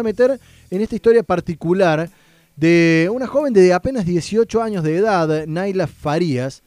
a 0.00 0.04
meter 0.04 0.38
en 0.70 0.80
esta 0.80 0.94
historia 0.94 1.24
particular 1.24 2.08
de 2.54 3.10
una 3.12 3.26
joven 3.26 3.52
de 3.52 3.72
apenas 3.72 4.06
18 4.06 4.62
años 4.62 4.84
de 4.84 4.96
edad, 4.96 5.44
Naila 5.48 5.88
Farías, 5.88 6.62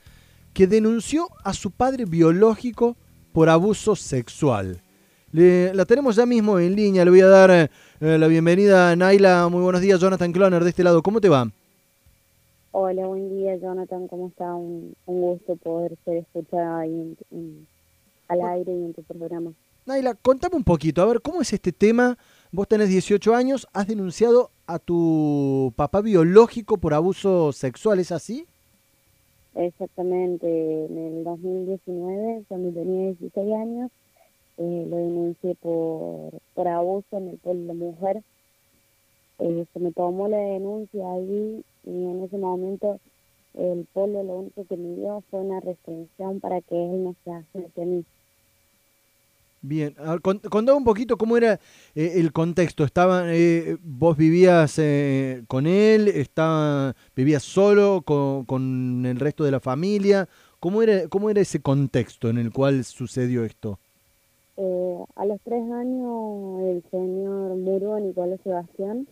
que 0.54 0.67
denunció 0.67 1.29
a 1.46 1.54
su 1.54 1.71
padre 1.71 2.04
biológico 2.04 2.97
por 3.31 3.47
abuso 3.47 3.96
sexual. 3.96 4.81
Le- 5.31 5.73
la 5.73 5.86
tenemos 5.86 6.17
ya 6.17 6.25
mismo 6.25 6.59
en 6.59 6.75
línea, 6.75 7.05
le 7.05 7.12
voy 7.12 7.21
a 7.21 7.28
dar 7.28 7.52
eh, 7.52 7.70
la 8.02 8.28
bienvenida 8.28 8.91
a 8.91 8.96
Naila. 8.97 9.48
Muy 9.48 9.61
buenos 9.61 9.79
días, 9.79 10.02
Jonathan 10.02 10.34
Cloner, 10.34 10.66
de 10.66 10.70
este 10.71 10.84
lado. 10.84 11.02
¿Cómo 11.02 11.21
te 11.21 11.29
va? 11.29 11.50
Hola, 12.71 13.07
buen 13.07 13.29
día, 13.29 13.55
Jonathan. 13.55 14.09
¿Cómo 14.09 14.27
está? 14.27 14.54
Un, 14.54 14.93
un 15.05 15.21
gusto 15.21 15.55
poder 15.55 15.98
ser 16.04 16.18
escuchada 16.18 16.79
ahí 16.82 16.89
en- 16.91 17.18
en- 17.32 17.68
al 18.27 18.41
aire 18.41 18.73
y 18.73 18.84
en 18.88 18.93
tu 18.93 19.04
programa. 19.04 19.54
Naila, 19.86 20.16
contame 20.16 20.57
un 20.57 20.63
poquito, 20.66 21.02
a 21.02 21.05
ver, 21.05 21.21
¿cómo 21.21 21.41
es 21.41 21.52
este 21.54 21.71
tema? 21.71 22.18
Vos 22.54 22.68
tenés 22.68 22.89
18 22.89 23.33
años, 23.33 23.65
has 23.71 23.88
denunciado 23.88 24.52
a 24.67 24.77
tu 24.77 25.71
papá 25.77 26.02
biológico 26.02 26.77
por 26.77 26.93
abuso 26.93 27.53
sexual, 27.53 27.99
¿es 27.99 28.12
así? 28.12 28.45
Exactamente, 29.55 30.48
en 30.85 30.98
el 30.98 31.23
2019, 31.23 32.43
cuando 32.49 32.71
tenía 32.73 33.07
16 33.07 33.53
años, 33.53 33.91
eh, 34.57 34.85
lo 34.90 34.98
denuncié 34.98 35.55
por, 35.55 36.41
por 36.53 36.67
abuso 36.67 37.17
en 37.17 37.29
el 37.29 37.38
pueblo 37.38 37.67
de 37.67 37.73
mujer. 37.73 38.23
Eh, 39.40 39.65
se 39.71 39.79
me 39.79 39.93
tomó 39.93 40.27
la 40.27 40.38
denuncia 40.38 41.09
ahí 41.09 41.63
y 41.85 41.90
en 41.90 42.23
ese 42.26 42.38
momento 42.38 42.99
el 43.54 43.88
pueblo 43.93 44.23
lo 44.23 44.34
único 44.40 44.65
que 44.65 44.76
me 44.76 44.98
dio 44.98 45.23
fue 45.31 45.40
una 45.40 45.62
restricción 45.62 46.41
para 46.41 46.59
que 46.59 46.76
él 46.76 47.05
no 47.05 47.15
se 47.23 47.31
acerque 47.31 47.81
a 47.81 47.85
mí. 47.85 48.05
Bien, 49.63 49.93
a 49.99 50.11
ver, 50.11 50.21
cont- 50.21 50.47
contame 50.49 50.77
un 50.77 50.83
poquito 50.83 51.17
cómo 51.17 51.38
era 51.38 51.59
eh, 51.93 52.13
el 52.15 52.31
contexto. 52.33 52.83
Estaba, 52.83 53.25
eh, 53.33 53.77
¿Vos 53.84 54.17
vivías 54.17 54.79
eh, 54.79 55.43
con 55.47 55.67
él? 55.67 56.07
Estaba, 56.07 56.95
¿Vivías 57.15 57.43
solo 57.43 58.01
con, 58.03 58.45
con 58.45 59.05
el 59.05 59.20
resto 59.20 59.43
de 59.43 59.51
la 59.51 59.59
familia? 59.59 60.27
¿Cómo 60.59 60.81
era, 60.81 61.07
¿Cómo 61.09 61.29
era 61.29 61.41
ese 61.41 61.62
contexto 61.62 62.27
en 62.29 62.40
el 62.40 62.51
cual 62.51 62.84
sucedió 62.84 63.43
esto? 63.45 63.77
Eh, 64.57 64.97
a 65.16 65.25
los 65.25 65.40
tres 65.41 65.63
años, 65.72 66.62
el 66.62 66.84
señor 66.90 67.56
murió 67.56 68.00
Nicolás 68.00 68.40
Sebastián. 68.44 69.07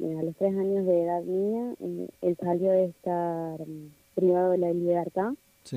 eh, 0.00 0.16
a 0.18 0.22
los 0.22 0.34
tres 0.36 0.54
años 0.56 0.86
de 0.86 1.02
edad 1.04 1.22
mía, 1.24 1.74
él 2.22 2.36
salió 2.40 2.70
de 2.70 2.86
estar 2.86 3.60
mm, 3.60 3.90
privado 4.14 4.52
de 4.52 4.58
la 4.58 4.72
libertad 4.72 5.32
Sí. 5.64 5.76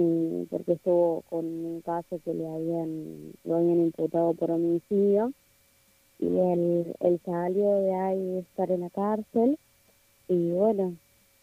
Y 0.00 0.46
porque 0.50 0.72
estuvo 0.74 1.22
con 1.28 1.44
un 1.44 1.80
caso 1.80 2.20
que 2.24 2.32
le 2.32 2.46
habían 2.46 3.32
lo 3.44 3.56
habían 3.56 3.80
imputado 3.80 4.32
por 4.34 4.50
homicidio 4.52 5.32
y 6.20 6.26
él, 6.26 6.94
él 7.00 7.20
salió 7.24 7.70
de 7.80 7.94
ahí 7.94 8.18
de 8.34 8.38
estar 8.40 8.70
en 8.70 8.80
la 8.82 8.90
cárcel 8.90 9.58
y 10.28 10.50
bueno 10.52 10.94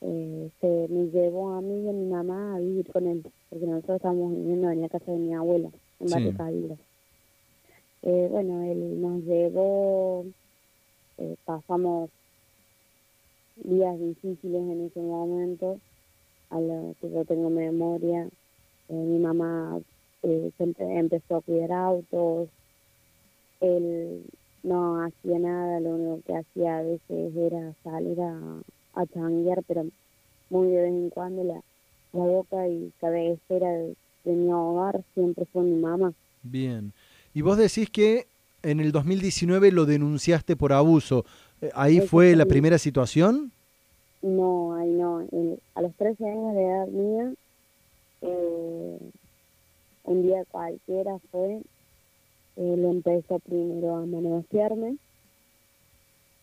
eh, 0.02 0.50
se 0.62 0.88
me 0.90 1.08
llevó 1.12 1.50
a 1.52 1.62
mí 1.62 1.84
y 1.86 1.90
a 1.90 1.94
mi 1.94 2.06
mamá 2.06 2.56
a 2.56 2.60
vivir 2.60 2.90
con 2.92 3.08
él 3.08 3.24
porque 3.50 3.66
nosotros 3.66 3.98
estábamos 3.98 4.36
viviendo 4.36 4.70
en 4.70 4.82
la 4.82 4.90
casa 4.90 5.12
de 5.12 5.18
mi 5.18 5.34
abuela 5.34 5.70
en 6.00 6.08
Sí. 6.08 6.14
Barrio 6.14 6.38
Cabildo. 6.38 6.78
Eh, 8.04 8.28
bueno 8.32 8.64
él 8.64 9.02
nos 9.02 9.24
llevó 9.24 10.26
eh, 11.18 11.36
pasamos 11.46 12.10
días 13.56 14.00
difíciles 14.00 14.62
en 14.62 14.86
ese 14.86 15.00
momento 15.02 15.80
a 16.52 16.60
lo 16.60 16.94
que 17.02 17.10
yo 17.10 17.26
tengo 17.26 17.50
memoria 17.50 18.30
mi 18.90 19.20
mamá 19.20 19.80
eh, 20.24 20.52
siempre 20.58 20.98
empezó 20.98 21.38
a 21.38 21.42
cuidar 21.42 21.72
autos, 21.72 22.50
él 23.62 24.24
no 24.64 25.04
hacía 25.04 25.40
nada, 25.40 25.80
lo 25.80 25.92
único 25.92 26.22
que 26.26 26.36
hacía 26.36 26.80
a 26.80 26.82
veces 26.82 27.36
era 27.36 27.74
salir 27.84 28.20
a, 28.22 28.40
a 28.96 29.06
changuear, 29.08 29.64
pero 29.68 29.86
muy 30.50 30.70
de 30.70 30.82
vez 30.82 30.92
en 30.92 31.10
cuando 31.10 31.44
la, 31.44 31.62
la 32.14 32.26
boca 32.26 32.68
y 32.68 32.92
cabecera 33.00 33.70
de, 33.70 33.96
de 34.24 34.32
mi 34.32 34.52
hogar 34.52 35.02
siempre 35.14 35.46
fue 35.52 35.64
mi 35.64 35.80
mamá. 35.80 36.14
Bien. 36.44 36.94
Y 37.34 37.42
vos 37.42 37.58
decís 37.58 37.90
que 37.90 38.28
en 38.64 38.80
el 38.80 38.92
2019 38.92 39.72
lo 39.72 39.86
denunciaste 39.86 40.56
por 40.56 40.74
abuso. 40.74 41.26
Eh, 41.62 41.70
¿Ahí 41.76 42.02
fue 42.02 42.36
la 42.36 42.46
primera 42.46 42.78
situación? 42.78 43.52
No, 44.22 44.74
ahí 44.76 44.90
no. 44.90 45.24
A 45.76 45.82
los 45.82 45.94
13 45.96 46.28
años 46.28 46.56
de 46.56 46.64
edad 46.64 46.88
mía, 46.88 47.34
eh, 48.22 48.65
un 50.06 50.24
día 50.24 50.46
cualquiera 50.46 51.20
fue, 51.32 51.62
él 52.56 52.86
empezó 52.86 53.40
primero 53.40 53.96
a 53.96 54.06
manosearme, 54.06 54.98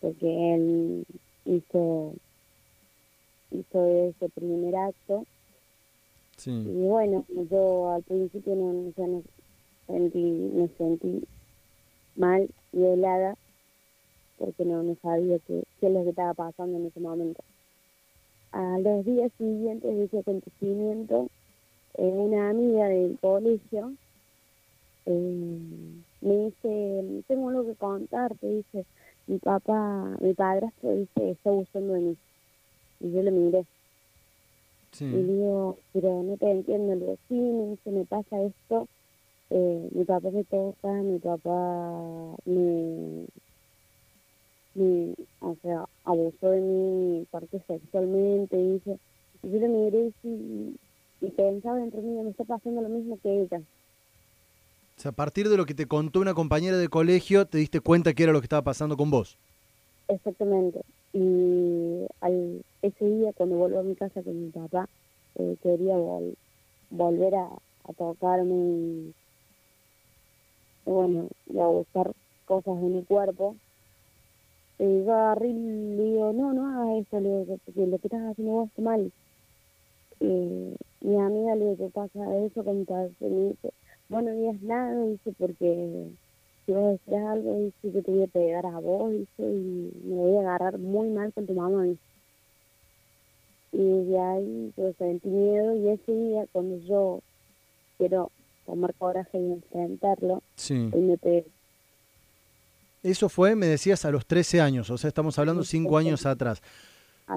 porque 0.00 0.54
él 0.54 1.06
hizo, 1.44 2.14
hizo 3.50 3.86
ese 3.86 4.28
primer 4.30 4.76
acto. 4.76 5.24
Sí. 6.36 6.50
Y 6.50 6.86
bueno, 6.86 7.24
yo 7.50 7.92
al 7.92 8.02
principio 8.02 8.54
no, 8.56 8.92
ya 8.96 9.06
no 9.06 9.22
sentí, 9.86 10.18
me 10.18 10.68
sentí 10.76 11.24
mal 12.16 12.48
y 12.72 12.84
helada, 12.84 13.36
porque 14.38 14.64
no, 14.64 14.82
no 14.82 14.96
sabía 15.02 15.38
qué, 15.46 15.62
qué 15.80 15.86
es 15.86 15.92
lo 15.92 16.02
que 16.02 16.10
estaba 16.10 16.34
pasando 16.34 16.78
en 16.78 16.86
ese 16.86 17.00
momento. 17.00 17.42
A 18.50 18.78
los 18.80 19.04
días 19.04 19.30
siguientes 19.38 19.96
de 19.96 20.04
ese 20.04 20.18
acontecimiento, 20.18 21.28
eh, 21.94 22.02
una 22.02 22.50
amiga 22.50 22.88
del 22.88 23.18
colegio 23.20 23.94
eh, 25.06 25.58
me 26.20 26.36
dice, 26.46 27.24
tengo 27.26 27.48
algo 27.48 27.66
que 27.66 27.74
contarte, 27.76 28.46
dice, 28.46 28.86
mi 29.26 29.38
papá, 29.38 30.16
mi 30.20 30.32
padrastro 30.34 30.94
dice, 30.94 31.30
está 31.30 31.50
abusando 31.50 31.94
de 31.94 32.00
mí. 32.00 32.16
Y 33.00 33.12
yo 33.12 33.22
le 33.22 33.30
miré 33.30 33.66
Sí. 34.92 35.06
y 35.06 35.22
digo, 35.22 35.78
pero 35.92 36.22
no 36.22 36.36
te 36.36 36.50
entiendo, 36.50 37.16
sí, 37.28 37.34
me 37.34 37.70
dice, 37.70 37.90
me 37.90 38.04
pasa 38.04 38.42
esto, 38.42 38.86
eh, 39.50 39.88
mi 39.92 40.04
papá 40.04 40.30
me 40.30 40.44
toca, 40.44 40.88
mi 41.02 41.18
papá 41.18 42.36
me, 42.44 43.26
me, 44.74 45.14
o 45.40 45.56
sea, 45.62 45.86
abusó 46.04 46.50
de 46.50 46.60
mí, 46.60 47.26
parte 47.30 47.62
sexualmente, 47.66 48.56
dice, 48.56 48.98
y 49.42 49.50
yo 49.50 49.58
le 49.58 49.68
miré 49.68 50.12
y, 50.22 50.76
y 51.22 51.30
pensaba 51.30 51.78
dentro 51.78 52.02
mío, 52.02 52.22
me 52.24 52.30
está 52.30 52.44
pasando 52.44 52.82
lo 52.82 52.88
mismo 52.88 53.18
que 53.22 53.42
ella. 53.42 53.58
O 54.96 55.00
sea, 55.00 55.12
a 55.12 55.14
partir 55.14 55.48
de 55.48 55.56
lo 55.56 55.64
que 55.64 55.74
te 55.74 55.86
contó 55.86 56.20
una 56.20 56.34
compañera 56.34 56.76
de 56.76 56.88
colegio, 56.88 57.46
te 57.46 57.58
diste 57.58 57.80
cuenta 57.80 58.12
que 58.12 58.24
era 58.24 58.32
lo 58.32 58.40
que 58.40 58.46
estaba 58.46 58.62
pasando 58.62 58.96
con 58.96 59.10
vos. 59.10 59.38
Exactamente. 60.08 60.80
Y 61.12 62.06
al, 62.20 62.62
ese 62.82 63.04
día, 63.04 63.32
cuando 63.32 63.56
vuelvo 63.56 63.80
a 63.80 63.82
mi 63.82 63.94
casa 63.94 64.22
con 64.22 64.44
mi 64.44 64.50
papá, 64.50 64.88
eh, 65.36 65.56
quería 65.62 65.96
vol- 65.96 66.34
volver 66.90 67.34
a, 67.36 67.46
a 67.46 67.92
tocarme 67.96 68.54
y, 68.54 69.14
bueno, 70.84 71.28
y 71.46 71.58
a 71.58 71.66
buscar 71.66 72.12
cosas 72.44 72.80
de 72.80 72.88
mi 72.88 73.04
cuerpo. 73.04 73.56
Y 74.78 75.04
yo 75.04 75.12
agarré 75.12 75.48
y 75.48 75.52
le 75.52 76.02
digo, 76.04 76.32
no, 76.32 76.52
no 76.52 76.66
hagas 76.66 77.02
esto, 77.02 77.20
le 77.20 77.28
digo, 77.40 77.58
porque 77.64 77.86
lo 77.86 77.98
que 77.98 78.06
estás 78.08 78.20
haciendo 78.30 78.52
vos 78.52 78.68
está 78.68 78.82
mal. 78.82 79.12
Y 80.20 80.74
mi 81.02 81.16
amiga 81.20 81.54
le 81.56 81.70
digo, 81.70 81.76
¿qué 81.86 81.90
pasa 81.92 82.36
eso? 82.38 82.64
Con 82.64 82.84
tal? 82.86 83.14
Y 83.20 83.24
me 83.24 83.48
dice, 83.50 83.72
bueno, 84.08 84.30
no 84.32 84.38
digas 84.38 84.62
nada, 84.62 85.04
dice, 85.06 85.32
porque 85.38 86.08
si 86.66 86.72
vos 86.72 86.92
decís 86.92 87.14
algo, 87.26 87.58
dice 87.58 87.92
que 87.92 88.02
te 88.02 88.10
voy 88.10 88.22
a 88.22 88.26
pegar 88.28 88.66
a 88.66 88.78
vos, 88.78 89.10
dice, 89.12 89.42
y 89.42 89.92
me 90.04 90.14
voy 90.14 90.36
a 90.36 90.40
agarrar 90.40 90.78
muy 90.78 91.08
mal 91.08 91.32
con 91.32 91.46
tu 91.46 91.54
mamá, 91.54 91.84
dice. 91.84 92.00
Y 93.72 94.04
de 94.04 94.18
ahí 94.20 94.72
yo 94.76 94.92
sentí 94.98 95.28
miedo 95.28 95.74
y 95.76 95.88
ese 95.88 96.12
día 96.12 96.46
cuando 96.52 96.76
yo 96.86 97.20
quiero 97.96 98.30
tomar 98.66 98.92
coraje 98.94 99.38
y 99.40 99.52
enfrentarlo, 99.52 100.42
Sí. 100.56 100.90
él 100.92 101.00
me 101.02 101.16
pegó. 101.18 101.46
Eso 103.02 103.28
fue, 103.28 103.56
me 103.56 103.66
decías, 103.66 104.04
a 104.04 104.10
los 104.12 104.26
13 104.26 104.60
años, 104.60 104.88
o 104.90 104.98
sea, 104.98 105.08
estamos 105.08 105.38
hablando 105.38 105.64
cinco 105.64 105.96
años 105.98 106.24
atrás. 106.26 106.62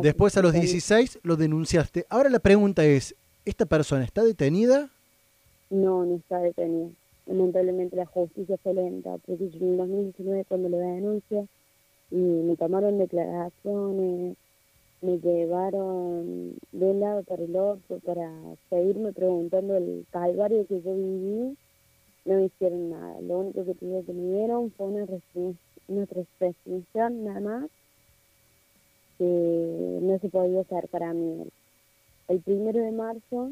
Después, 0.01 0.35
a 0.37 0.41
los 0.41 0.51
que 0.51 0.59
16, 0.59 1.19
lo 1.23 1.37
denunciaste. 1.37 2.05
Ahora 2.09 2.29
la 2.29 2.39
pregunta 2.39 2.83
es, 2.85 3.15
¿esta 3.45 3.65
persona 3.65 4.03
está 4.03 4.23
detenida? 4.23 4.89
No, 5.69 6.05
no 6.05 6.15
está 6.15 6.39
detenido. 6.39 6.91
Lamentablemente 7.27 7.95
la 7.95 8.05
justicia 8.05 8.57
fue 8.57 8.73
lenta, 8.73 9.17
porque 9.25 9.45
en 9.45 9.71
el 9.71 9.77
2019 9.77 10.45
cuando 10.45 10.69
le 10.69 10.77
denuncia 10.77 11.45
y 12.11 12.15
me 12.15 12.55
tomaron 12.55 12.97
declaraciones, 12.97 14.37
me 15.01 15.19
llevaron 15.19 16.55
de 16.71 16.85
un 16.85 16.99
lado 16.99 17.23
para 17.23 17.43
el 17.43 17.55
otro 17.55 17.99
para 17.99 18.31
seguirme 18.69 19.11
preguntando 19.11 19.75
el 19.75 20.05
calvario 20.11 20.65
que 20.67 20.81
yo 20.81 20.95
viví, 20.95 21.57
no 22.25 22.35
me 22.35 22.45
hicieron 22.45 22.89
nada. 22.89 23.21
Lo 23.21 23.39
único 23.39 23.65
que 23.65 23.73
que 23.73 24.13
me 24.13 24.69
fue 24.77 24.87
una 24.87 25.05
restricción, 25.05 25.57
una 25.87 26.05
restricción 26.05 27.23
nada 27.23 27.39
más 27.39 27.69
que 29.17 29.99
no 30.01 30.19
se 30.19 30.29
podía 30.29 30.61
hacer 30.61 30.87
para 30.89 31.13
mí. 31.13 31.47
El 32.27 32.39
primero 32.41 32.81
de 32.81 32.91
marzo 32.91 33.51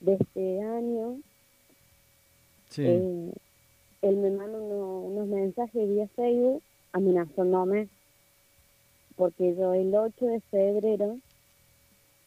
de 0.00 0.14
este 0.14 0.62
año 0.62 1.18
Sí. 2.70 2.84
eh, 2.86 3.32
él 4.02 4.16
me 4.16 4.30
manda 4.30 4.58
unos 4.58 5.26
mensajes 5.26 5.88
vía 5.88 6.06
Facebook 6.08 6.62
amenazándome 6.92 7.88
porque 9.16 9.54
yo 9.56 9.74
el 9.74 9.94
8 9.94 10.26
de 10.26 10.40
febrero 10.42 11.18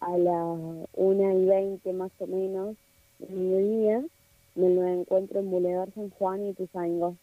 a 0.02 0.18
las 0.18 0.58
1 0.94 1.40
y 1.40 1.46
20 1.46 1.94
más 1.94 2.12
o 2.20 2.28
menos 2.28 2.76
de 3.20 3.28
mediodía 3.34 4.04
me 4.56 4.70
lo 4.70 4.84
encuentro 4.86 5.40
en 5.40 5.50
Boulevard 5.50 5.94
San 5.94 6.10
Juan 6.10 6.46
y 6.48 6.54
Tuzango. 6.54 7.16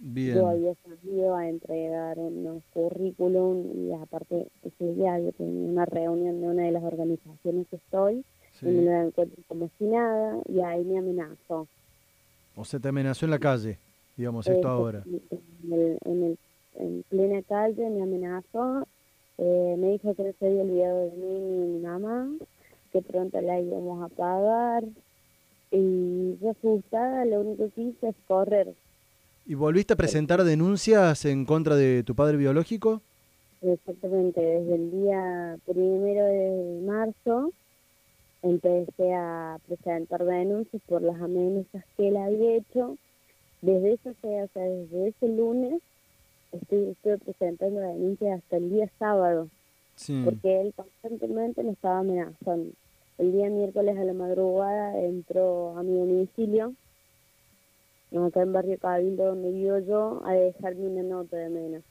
Bien. 0.00 0.36
Yo 0.36 0.48
había 0.48 0.74
salido 0.76 1.34
a 1.34 1.48
entregar 1.48 2.18
unos 2.18 2.62
currículum 2.72 3.88
y 3.88 3.92
aparte 3.94 4.46
ese 4.62 4.94
día 4.94 5.20
una 5.38 5.84
reunión 5.86 6.40
de 6.40 6.46
una 6.46 6.62
de 6.62 6.70
las 6.70 6.84
organizaciones 6.84 7.66
que 7.68 7.76
estoy 7.76 8.24
y 8.62 8.66
me 8.66 8.82
lo 8.82 8.92
encuentro 9.08 9.42
como 9.48 9.70
si 9.76 9.84
nada 9.84 10.38
y 10.48 10.60
ahí 10.60 10.84
me 10.84 10.98
amenazó. 10.98 11.66
O 12.54 12.64
sea, 12.64 12.78
te 12.78 12.88
amenazó 12.88 13.26
en 13.26 13.30
la 13.32 13.38
calle, 13.40 13.78
digamos, 14.16 14.46
esto 14.46 14.68
ahora. 14.68 15.02
En, 15.04 15.72
el, 15.72 16.38
en, 16.76 17.04
plena 17.08 17.42
calle 17.42 17.90
me 17.90 18.02
amenazó, 18.02 18.86
eh, 19.38 19.76
me 19.78 19.92
dijo 19.92 20.14
que 20.14 20.24
no 20.24 20.32
se 20.38 20.46
había 20.46 20.62
olvidado 20.62 21.10
de 21.10 21.10
mí 21.10 21.40
ni 21.40 21.66
mi 21.66 21.80
mamá, 21.80 22.28
que 22.92 23.02
pronto 23.02 23.40
la 23.40 23.60
íbamos 23.60 24.04
a 24.04 24.14
pagar 24.14 24.84
y 25.70 26.38
yo 26.40 26.50
asustada 26.50 27.24
lo 27.24 27.40
único 27.40 27.68
que 27.74 27.82
hice 27.82 28.08
es 28.08 28.16
correr 28.26 28.74
¿Y 29.48 29.54
volviste 29.54 29.94
a 29.94 29.96
presentar 29.96 30.44
denuncias 30.44 31.24
en 31.24 31.46
contra 31.46 31.74
de 31.74 32.02
tu 32.02 32.14
padre 32.14 32.36
biológico? 32.36 33.00
Exactamente, 33.62 34.42
desde 34.42 34.74
el 34.74 34.90
día 34.90 35.56
primero 35.64 36.22
de 36.26 36.82
marzo 36.84 37.52
empecé 38.42 39.14
a 39.14 39.58
presentar 39.66 40.26
denuncias 40.26 40.82
por 40.86 41.00
las 41.00 41.18
amenazas 41.22 41.82
que 41.96 42.08
él 42.08 42.18
había 42.18 42.56
hecho. 42.56 42.98
Desde 43.62 43.94
ese, 43.94 44.10
o 44.10 44.14
sea, 44.52 44.64
desde 44.64 45.08
ese 45.08 45.28
lunes 45.28 45.80
estoy, 46.52 46.90
estoy 46.90 47.16
presentando 47.16 47.80
denuncias 47.80 48.42
hasta 48.42 48.58
el 48.58 48.68
día 48.68 48.90
sábado, 48.98 49.48
porque 50.26 50.60
él 50.60 50.74
constantemente 50.76 51.62
me 51.62 51.72
estaba 51.72 52.00
amenazando. 52.00 52.70
El 53.16 53.32
día 53.32 53.48
miércoles 53.48 53.96
a 53.96 54.04
la 54.04 54.12
madrugada 54.12 55.00
entró 55.00 55.74
a 55.78 55.82
mi 55.82 55.98
domicilio 55.98 56.74
acá 58.12 58.42
en 58.42 58.52
Barrio 58.52 58.78
Cabildo, 58.78 59.26
donde 59.26 59.50
vivo 59.50 59.78
yo, 59.78 60.22
a 60.24 60.32
dejarme 60.32 60.86
una 60.86 61.02
nota 61.02 61.36
de 61.36 61.48
menos. 61.48 61.82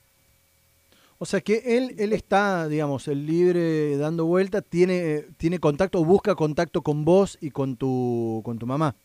O 1.20 1.26
sea 1.26 1.42
que 1.42 1.78
él, 1.78 1.96
él 1.98 2.14
está, 2.14 2.68
digamos, 2.68 3.08
el 3.08 3.26
libre 3.26 3.98
dando 3.98 4.26
vuelta, 4.26 4.62
tiene, 4.62 5.26
tiene 5.38 5.58
contacto, 5.60 6.04
busca 6.06 6.36
contacto 6.36 6.84
con 6.84 7.06
vos 7.06 7.38
y 7.42 7.50
con 7.50 7.76
tu, 7.76 8.42
con 8.44 8.60
tu 8.60 8.68
mamá. 8.68 8.96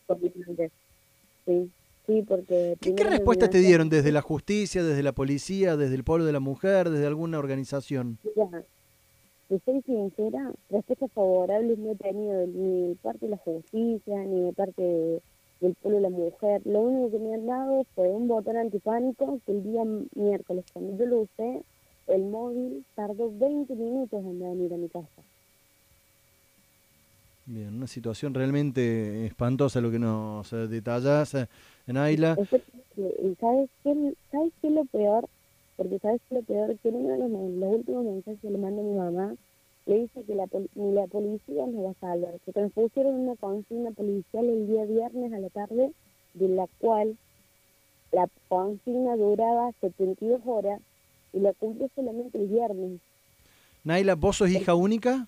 Sí, 1.45 1.71
sí, 2.05 2.23
porque... 2.27 2.77
¿Qué, 2.79 2.93
¿qué 2.93 3.03
respuesta 3.03 3.49
te 3.49 3.57
dieron 3.57 3.89
desde 3.89 4.11
la 4.11 4.21
justicia, 4.21 4.83
desde 4.83 5.01
la 5.01 5.13
policía, 5.13 5.75
desde 5.75 5.95
el 5.95 6.03
pueblo 6.03 6.25
de 6.25 6.33
la 6.33 6.39
mujer, 6.39 6.91
desde 6.91 7.07
alguna 7.07 7.39
organización? 7.39 8.19
Ya, 8.35 8.63
si 9.49 9.59
soy 9.65 9.81
sincera, 9.81 10.51
respuestas 10.69 11.11
favorables 11.11 11.77
no 11.77 11.91
he 11.91 11.95
tenido 11.95 12.47
ni 12.47 12.89
de 12.89 12.95
parte 13.01 13.25
de 13.25 13.31
la 13.31 13.37
justicia, 13.37 14.23
ni 14.23 14.41
de 14.41 14.53
parte 14.53 14.81
de 14.81 15.21
del 15.63 15.75
pueblo 15.75 15.97
de 15.97 16.03
la 16.03 16.09
mujer. 16.09 16.61
Lo 16.65 16.81
único 16.81 17.11
que 17.11 17.23
me 17.23 17.33
han 17.33 17.47
dado 17.47 17.85
fue 17.95 18.09
un 18.09 18.27
botón 18.27 18.57
antipánico 18.57 19.39
que 19.45 19.53
el 19.53 19.63
día 19.63 19.83
miércoles, 20.13 20.65
cuando 20.73 20.97
yo 20.97 21.05
lo 21.05 21.21
usé, 21.21 21.63
el 22.07 22.23
móvil 22.23 22.85
tardó 22.95 23.31
20 23.31 23.73
minutos 23.75 24.23
en 24.23 24.39
venir 24.39 24.73
a 24.73 24.77
mi 24.77 24.89
casa. 24.89 25.21
Bien, 27.45 27.73
una 27.75 27.87
situación 27.87 28.33
realmente 28.33 29.25
espantosa 29.25 29.81
lo 29.81 29.91
que 29.91 29.99
nos 29.99 30.51
detallas 30.69 31.33
eh, 31.33 31.47
en 31.87 31.97
Aila. 31.97 32.37
¿Y 32.39 33.35
sabes 33.35 33.69
qué, 33.83 34.13
sabes 34.31 34.53
qué 34.61 34.67
es 34.67 34.73
lo 34.73 34.85
peor? 34.85 35.27
Porque 35.75 35.99
sabes 35.99 36.21
qué 36.27 36.35
es 36.35 36.41
lo 36.41 36.47
peor, 36.47 36.77
que 36.77 36.89
uno 36.89 37.09
de 37.09 37.19
los, 37.19 37.29
los 37.31 37.75
últimos 37.75 38.05
mensajes 38.05 38.39
que 38.41 38.49
le 38.49 38.57
manda 38.57 38.81
mi 38.81 38.95
mamá 38.95 39.35
le 39.85 39.99
dice 39.99 40.23
que 40.23 40.35
la, 40.35 40.47
ni 40.75 40.93
la 40.93 41.07
policía 41.07 41.65
nos 41.67 41.85
va 41.85 41.91
a 41.91 41.99
salvar, 41.99 42.39
que 42.45 42.53
transpusieron 42.53 43.15
una 43.15 43.35
consigna 43.35 43.91
policial 43.91 44.45
el 44.45 44.67
día 44.67 44.85
viernes 44.85 45.33
a 45.33 45.39
la 45.39 45.49
tarde, 45.49 45.91
de 46.33 46.47
la 46.47 46.67
cual 46.79 47.17
la 48.11 48.29
consigna 48.47 49.15
duraba 49.15 49.71
72 49.81 50.41
horas 50.45 50.79
y 51.33 51.39
la 51.39 51.53
cumplió 51.53 51.89
solamente 51.95 52.37
el 52.37 52.47
viernes. 52.47 53.01
Naila, 53.83 54.15
¿vos 54.15 54.37
sos 54.37 54.49
hija 54.49 54.75
única? 54.75 55.27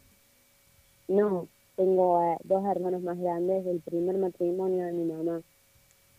No, 1.07 1.47
tengo 1.75 2.21
eh, 2.23 2.37
dos 2.43 2.63
hermanos 2.65 3.01
más 3.01 3.19
grandes 3.19 3.65
del 3.65 3.81
primer 3.81 4.17
matrimonio 4.17 4.85
de 4.85 4.93
mi 4.93 5.11
mamá. 5.11 5.41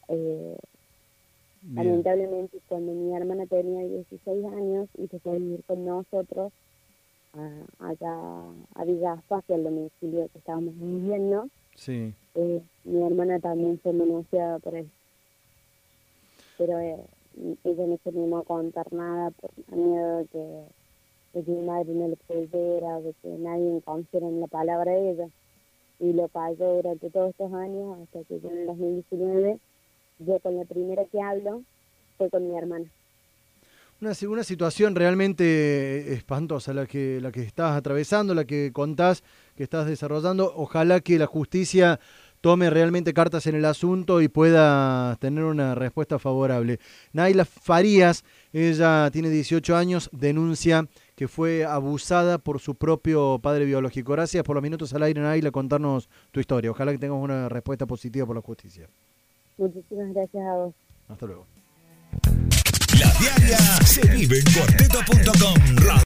Eh, 0.08 0.56
lamentablemente, 1.72 2.58
cuando 2.68 2.92
mi 2.92 3.16
hermana 3.16 3.46
tenía 3.46 3.80
16 3.80 4.44
años 4.44 4.88
y 4.98 5.06
se 5.08 5.18
fue 5.20 5.32
a 5.32 5.38
vivir 5.38 5.62
con 5.66 5.84
nosotros, 5.84 6.52
allá 7.78 8.14
a 8.74 8.84
Villa 8.84 9.14
Espacio, 9.14 9.54
al 9.54 9.64
domicilio 9.64 10.28
que 10.32 10.38
estábamos 10.38 10.74
viviendo. 10.78 11.48
Sí. 11.74 12.12
Eh, 12.34 12.62
mi 12.84 13.02
hermana 13.02 13.38
también 13.40 13.78
fue 13.80 13.92
denunciada 13.92 14.58
por 14.58 14.74
él. 14.74 14.90
Pero 16.58 16.78
eh, 16.78 16.96
ella 17.64 17.86
no 17.86 17.98
se 18.02 18.08
animó 18.08 18.38
a 18.38 18.44
contar 18.44 18.92
nada 18.92 19.30
por 19.30 19.50
miedo 19.76 20.18
de 20.18 20.26
que, 20.26 20.38
de 21.34 21.44
que 21.44 21.50
mi 21.50 21.66
madre 21.66 21.92
no 21.92 22.08
le 22.08 22.16
creyera, 22.16 23.00
de 23.00 23.12
que 23.22 23.28
nadie 23.28 23.80
confiara 23.82 24.26
en 24.26 24.40
la 24.40 24.46
palabra 24.46 24.92
de 24.92 25.10
ella. 25.10 25.28
Y 25.98 26.12
lo 26.12 26.28
cayó 26.28 26.76
durante 26.76 27.10
todos 27.10 27.30
estos 27.30 27.52
años 27.52 27.98
hasta 28.00 28.24
que 28.24 28.40
yo 28.40 28.50
en 28.50 28.58
el 28.58 28.66
2019, 28.66 29.58
yo 30.18 30.40
con 30.40 30.56
la 30.56 30.64
primera 30.64 31.04
que 31.06 31.20
hablo, 31.20 31.62
fue 32.18 32.30
con 32.30 32.48
mi 32.48 32.56
hermana. 32.56 32.86
Una, 34.00 34.12
una 34.28 34.44
situación 34.44 34.94
realmente 34.94 36.12
espantosa 36.12 36.74
la 36.74 36.86
que, 36.86 37.18
la 37.20 37.32
que 37.32 37.42
estás 37.42 37.76
atravesando, 37.76 38.34
la 38.34 38.44
que 38.44 38.70
contás, 38.72 39.22
que 39.56 39.62
estás 39.62 39.86
desarrollando. 39.86 40.52
Ojalá 40.54 41.00
que 41.00 41.18
la 41.18 41.26
justicia 41.26 41.98
tome 42.40 42.70
realmente 42.70 43.14
cartas 43.14 43.46
en 43.46 43.54
el 43.54 43.64
asunto 43.64 44.20
y 44.20 44.28
pueda 44.28 45.16
tener 45.16 45.44
una 45.44 45.74
respuesta 45.74 46.18
favorable. 46.18 46.78
Naila 47.12 47.44
Farías, 47.44 48.24
ella 48.52 49.10
tiene 49.10 49.30
18 49.30 49.76
años, 49.76 50.08
denuncia 50.12 50.86
que 51.16 51.26
fue 51.26 51.64
abusada 51.64 52.38
por 52.38 52.60
su 52.60 52.74
propio 52.74 53.40
padre 53.42 53.64
biológico. 53.64 54.12
Gracias 54.12 54.44
por 54.44 54.54
los 54.54 54.62
minutos 54.62 54.92
al 54.94 55.02
aire, 55.02 55.20
Naila, 55.20 55.50
contarnos 55.50 56.08
tu 56.30 56.40
historia. 56.40 56.70
Ojalá 56.70 56.92
que 56.92 56.98
tengamos 56.98 57.24
una 57.24 57.48
respuesta 57.48 57.86
positiva 57.86 58.26
por 58.26 58.36
la 58.36 58.42
justicia. 58.42 58.88
Muchísimas 59.56 60.12
gracias 60.12 60.44
a 60.44 60.54
vos. 60.54 60.74
Hasta 61.08 61.26
luego. 61.26 61.46
La 62.98 63.12
diaria 63.20 63.58
se 63.84 64.00
vive 64.08 64.38
en 64.38 64.52
cuarteto.com. 64.52 65.86